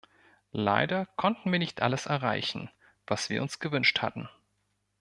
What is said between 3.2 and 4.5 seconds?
wir uns gewünscht hatten.